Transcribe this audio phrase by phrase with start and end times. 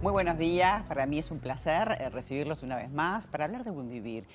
[0.00, 3.64] Muy buenos días, para mí es un placer eh, recibirlos una vez más para hablar
[3.64, 4.28] de buen vivir.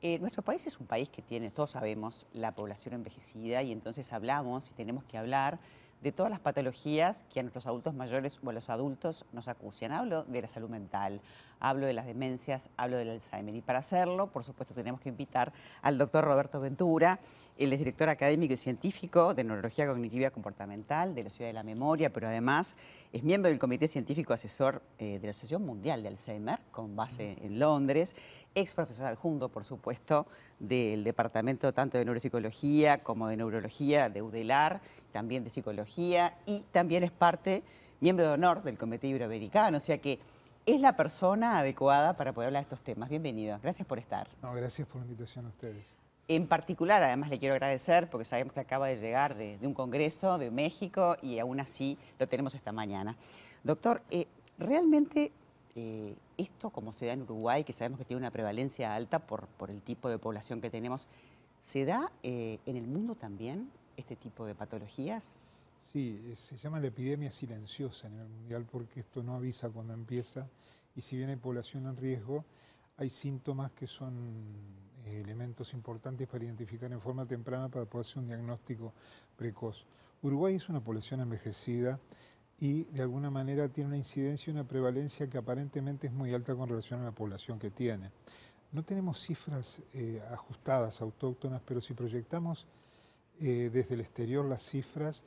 [0.00, 4.12] Eh, nuestro país es un país que tiene, todos sabemos, la población envejecida y entonces
[4.12, 5.58] hablamos y tenemos que hablar
[6.02, 9.92] de todas las patologías que a nuestros adultos mayores o a los adultos nos acucian.
[9.92, 11.20] Hablo de la salud mental,
[11.60, 13.54] hablo de las demencias, hablo del Alzheimer.
[13.54, 15.52] Y para hacerlo, por supuesto, tenemos que invitar
[15.82, 17.18] al doctor Roberto Ventura.
[17.56, 21.64] Él es director académico y científico de Neurología Cognitiva Comportamental de la Ciudad de la
[21.64, 22.76] Memoria, pero además
[23.12, 27.36] es miembro del Comité Científico Asesor eh, de la Asociación Mundial de Alzheimer, con base
[27.42, 28.14] en Londres,
[28.58, 30.26] ex profesor adjunto, por supuesto,
[30.58, 34.80] del Departamento tanto de Neuropsicología como de Neurología de UDELAR,
[35.12, 37.62] también de Psicología, y también es parte,
[38.00, 40.18] miembro de honor del Comité Iberoamericano, o sea que
[40.66, 43.08] es la persona adecuada para poder hablar de estos temas.
[43.08, 44.28] Bienvenido, gracias por estar.
[44.42, 45.94] No, gracias por la invitación a ustedes.
[46.26, 50.36] En particular, además le quiero agradecer porque sabemos que acaba de llegar de, un congreso
[50.36, 53.16] de México y aún así lo tenemos esta mañana.
[53.64, 54.26] Doctor, eh,
[54.58, 55.32] realmente
[55.74, 59.48] eh, esto como se da en Uruguay, que sabemos que tiene una prevalencia alta por,
[59.68, 61.08] el tipo de población que tenemos,
[61.60, 65.34] ¿se da eh, en el mundo también este tipo de patologías?
[65.92, 70.46] Sí, se llama la epidemia silenciosa a nivel mundial porque esto no avisa cuando empieza
[70.94, 72.44] y si bien hay población en riesgo,
[72.98, 74.54] hay síntomas que son
[75.06, 78.92] eh, elementos importantes para identificar en forma temprana para poder hacer un diagnóstico
[79.36, 79.86] precoz.
[80.22, 81.98] Uruguay es una población envejecida
[82.60, 86.54] y de alguna manera tiene una incidencia y una prevalencia que aparentemente es muy alta
[86.54, 88.10] con relación a la población que tiene.
[88.72, 92.66] No tenemos cifras eh, ajustadas, autóctonas, pero si proyectamos
[93.40, 95.22] eh, desde el exterior las cifras,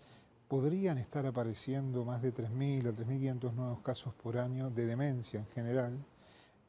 [0.47, 5.47] podrían estar apareciendo más de 3.000 a 3.500 nuevos casos por año de demencia en
[5.47, 5.97] general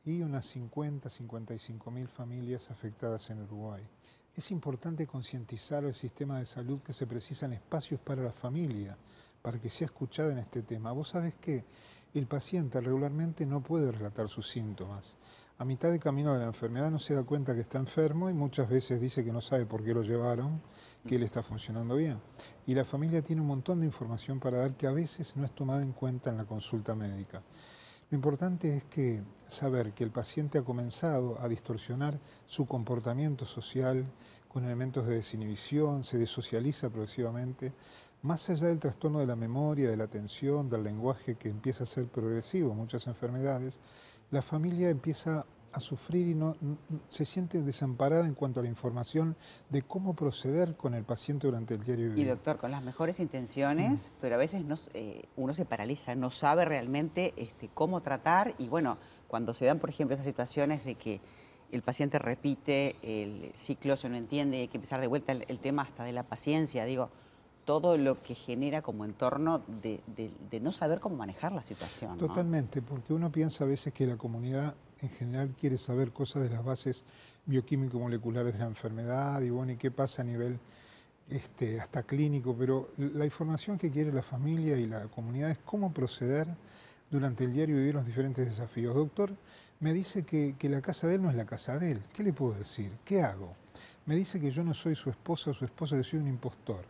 [0.04, 3.82] y unas 50, 55 mil familias afectadas en Uruguay.
[4.34, 8.96] Es importante concientizar al sistema de salud que se precisan espacios para la familia,
[9.42, 10.92] para que sea escuchada en este tema.
[10.92, 11.64] Vos sabés que
[12.14, 15.16] el paciente regularmente no puede relatar sus síntomas.
[15.58, 18.34] A mitad de camino de la enfermedad no se da cuenta que está enfermo y
[18.34, 20.60] muchas veces dice que no sabe por qué lo llevaron,
[21.06, 22.18] que él está funcionando bien.
[22.66, 25.54] Y la familia tiene un montón de información para dar que a veces no es
[25.54, 27.42] tomada en cuenta en la consulta médica.
[28.10, 34.04] Lo importante es que saber que el paciente ha comenzado a distorsionar su comportamiento social
[34.48, 37.72] con elementos de desinhibición, se desocializa progresivamente,
[38.22, 41.86] más allá del trastorno de la memoria, de la atención, del lenguaje que empieza a
[41.86, 43.80] ser progresivo, muchas enfermedades,
[44.30, 46.56] la familia empieza a sufrir y no,
[47.08, 49.36] se siente desamparada en cuanto a la información
[49.70, 52.26] de cómo proceder con el paciente durante el diario vivir.
[52.26, 54.62] Y doctor, con las mejores intenciones, pero a veces
[54.94, 59.78] eh, uno se paraliza, no sabe realmente este, cómo tratar y bueno, cuando se dan,
[59.78, 61.20] por ejemplo, esas situaciones de que
[61.70, 65.58] el paciente repite el ciclo, se no entiende, hay que empezar de vuelta el, el
[65.58, 67.08] tema hasta de la paciencia, digo,
[67.64, 70.00] todo lo que genera como entorno de,
[70.60, 72.18] no saber cómo manejar la situación.
[72.18, 76.50] Totalmente, porque uno piensa a veces que la comunidad en general quiere saber cosas de
[76.50, 77.04] las bases
[77.46, 80.58] bioquímico-moleculares de la enfermedad y bueno, y qué pasa a nivel
[81.28, 85.92] este, hasta clínico, pero la información que quiere la familia y la comunidad es cómo
[85.92, 86.48] proceder
[87.10, 88.94] durante el diario vivir los diferentes desafíos.
[88.94, 89.30] Doctor,
[89.80, 92.00] me dice que, que la casa de él no es la casa de él.
[92.12, 92.92] ¿Qué le puedo decir?
[93.04, 93.54] ¿Qué hago?
[94.06, 96.84] Me dice que yo no soy su esposa o su esposa, que soy un impostor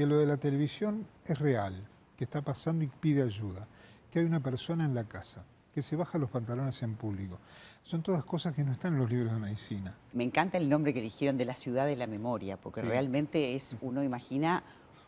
[0.00, 3.66] que lo de la televisión es real, que está pasando y pide ayuda,
[4.10, 5.44] que hay una persona en la casa,
[5.74, 7.36] que se baja los pantalones en público.
[7.84, 9.94] Son todas cosas que no están en los libros de medicina.
[10.14, 13.76] Me encanta el nombre que eligieron de la ciudad de la memoria, porque realmente es,
[13.82, 14.62] uno imagina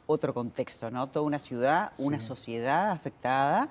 [0.06, 1.08] otro contexto, ¿no?
[1.08, 3.70] Toda una ciudad, una sociedad afectada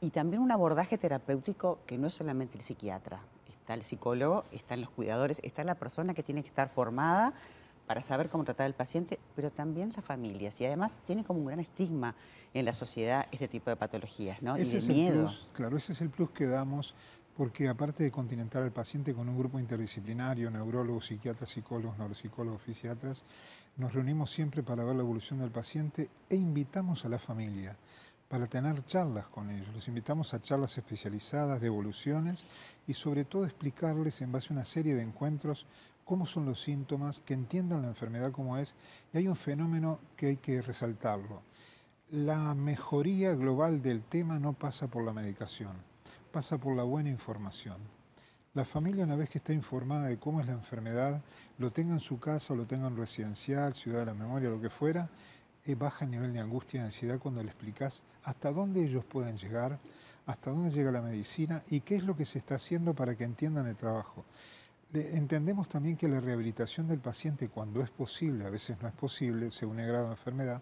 [0.00, 3.18] y también un abordaje terapéutico que no es solamente el psiquiatra.
[3.48, 7.34] Está el psicólogo, están los cuidadores, está la persona que tiene que estar formada
[7.90, 10.60] para saber cómo tratar al paciente, pero también las familias.
[10.60, 12.14] Y además tiene como un gran estigma
[12.54, 14.54] en la sociedad este tipo de patologías, ¿no?
[14.54, 15.32] Ese y de miedo.
[15.52, 16.94] claro, ese es el plus que damos
[17.36, 23.24] porque aparte de continentar al paciente con un grupo interdisciplinario, neurólogos, psiquiatras, psicólogos, neuropsicólogos, fisiatras,
[23.76, 27.76] nos reunimos siempre para ver la evolución del paciente e invitamos a la familia
[28.28, 29.74] para tener charlas con ellos.
[29.74, 32.44] Los invitamos a charlas especializadas de evoluciones
[32.86, 35.66] y sobre todo explicarles en base a una serie de encuentros
[36.10, 38.74] cómo son los síntomas, que entiendan la enfermedad como es,
[39.14, 41.42] y hay un fenómeno que hay que resaltarlo.
[42.10, 45.70] La mejoría global del tema no pasa por la medicación,
[46.32, 47.76] pasa por la buena información.
[48.54, 51.22] La familia, una vez que está informada de cómo es la enfermedad,
[51.58, 54.68] lo tenga en su casa lo tenga en residencial, ciudad de la memoria, lo que
[54.68, 55.08] fuera,
[55.64, 59.38] eh, baja el nivel de angustia y ansiedad cuando le explicas hasta dónde ellos pueden
[59.38, 59.78] llegar,
[60.26, 63.22] hasta dónde llega la medicina y qué es lo que se está haciendo para que
[63.22, 64.24] entiendan el trabajo.
[64.92, 69.50] Entendemos también que la rehabilitación del paciente, cuando es posible, a veces no es posible,
[69.50, 70.60] según el grado de enfermedad,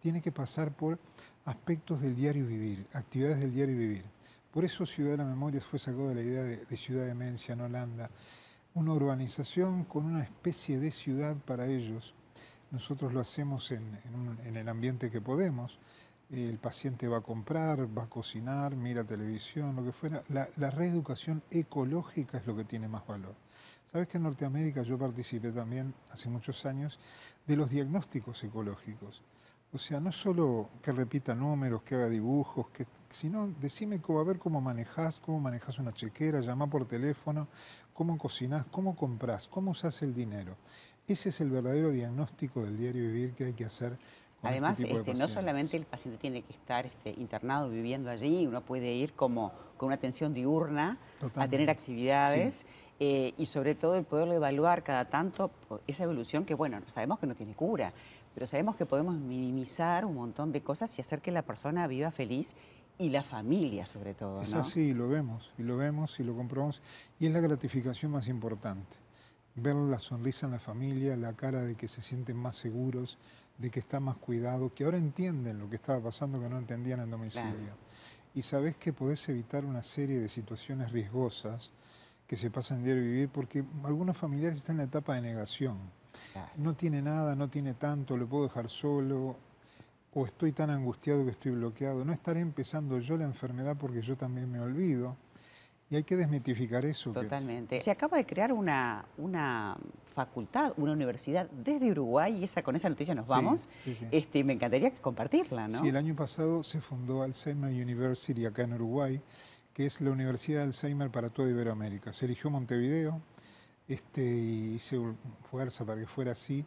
[0.00, 0.98] tiene que pasar por
[1.44, 4.04] aspectos del diario vivir, actividades del diario vivir.
[4.52, 7.54] Por eso Ciudad de la Memoria fue sacado de la idea de, Ciudad de Demencia
[7.54, 8.10] en Holanda,
[8.74, 12.14] una urbanización con una especie de ciudad para ellos.
[12.70, 13.98] Nosotros lo hacemos en,
[14.54, 15.78] el ambiente que podemos.
[16.32, 20.22] El paciente va a comprar, va a cocinar, mira televisión, lo que fuera.
[20.30, 23.34] La, reeducación ecológica es lo que tiene más valor.
[23.92, 26.98] Sabes que en Norteamérica yo participé también hace muchos años
[27.46, 29.20] de los diagnósticos ecológicos.
[29.74, 34.24] O sea, no solo que repita números, que haga dibujos, que, sino decime cómo, a
[34.24, 37.48] ver cómo manejas, cómo manejas una chequera, llama por teléfono,
[37.92, 40.56] cómo cocinás, cómo compras, cómo usas el dinero.
[41.06, 43.98] Ese es el verdadero diagnóstico del diario vivir que hay que hacer.
[44.42, 48.44] Este Además, este este, no solamente el paciente tiene que estar este, internado viviendo allí,
[48.44, 50.98] uno puede ir como con una atención diurna
[51.36, 52.66] a tener actividades.
[53.04, 57.18] Eh, y sobre todo el poderlo evaluar cada tanto por esa evolución que, bueno, sabemos
[57.18, 57.92] que no tiene cura,
[58.32, 62.12] pero sabemos que podemos minimizar un montón de cosas y hacer que la persona viva
[62.12, 62.54] feliz
[62.98, 64.40] y la familia sobre todo.
[64.42, 66.80] Es así, lo vemos, y lo vemos y lo comprobamos,
[67.18, 68.96] y es la gratificación más importante.
[69.54, 73.18] Ver la sonrisa en la familia, la cara de que se sienten más seguros,
[73.62, 77.00] de que está más cuidado, que ahora entienden lo que estaba pasando que no entendían
[77.00, 77.72] en domicilio.
[78.34, 81.70] Y sabes que podés evitar una serie de situaciones riesgosas
[82.26, 85.78] que se pasan diario vivir porque algunos familiares están en la etapa de negación
[86.56, 89.36] no tiene nada, no tiene tanto, lo puedo dejar solo,
[90.14, 92.04] o estoy tan angustiado que estoy bloqueado.
[92.04, 95.16] No estaré empezando yo la enfermedad porque yo también me olvido.
[95.92, 97.12] Y hay que desmitificar eso.
[97.12, 97.82] Totalmente.
[97.82, 99.76] Se acaba de crear una, una
[100.14, 103.68] facultad, una universidad desde Uruguay y esa, con esa noticia nos vamos.
[104.10, 105.78] Este, me encantaría compartirla, ¿no?
[105.78, 109.20] Sí, el año pasado se fundó Alzheimer University acá en Uruguay,
[109.74, 112.10] que es la Universidad de Alzheimer para toda Iberoamérica.
[112.10, 113.20] Se eligió Montevideo,
[113.86, 114.98] este, y hice
[115.50, 116.64] fuerza para que fuera así.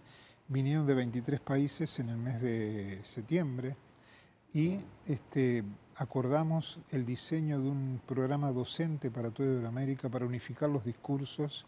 [0.48, 3.76] Vinieron de 23 países en el mes de septiembre
[4.54, 5.64] y este,
[5.98, 11.66] acordamos el diseño de un programa docente para toda Iberoamérica para unificar los discursos,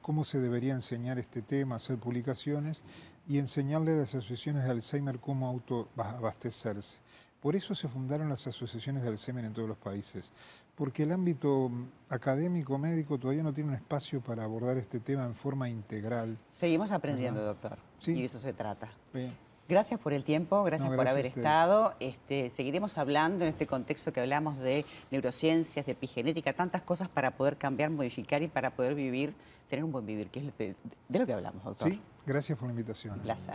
[0.00, 2.82] cómo se debería enseñar este tema, hacer publicaciones
[3.28, 6.98] y enseñarle a las asociaciones de Alzheimer cómo autoabastecerse.
[7.40, 10.32] Por eso se fundaron las asociaciones de Alzheimer en todos los países,
[10.74, 11.70] porque el ámbito
[12.08, 16.36] académico, médico, todavía no tiene un espacio para abordar este tema en forma integral.
[16.50, 18.88] Seguimos aprendiendo, doctor, y de eso se trata.
[19.68, 21.94] Gracias por el tiempo, gracias, por haber estado.
[22.00, 27.32] Este, seguiremos hablando en este contexto que hablamos de neurociencias, de epigenética, tantas cosas para
[27.32, 29.34] poder cambiar, modificar y para poder vivir,
[29.68, 30.74] tener un buen vivir, que es de,
[31.08, 31.92] de lo que hablamos, doctor.
[31.92, 33.14] Sí, gracias por la invitación.
[33.16, 33.54] Un placer.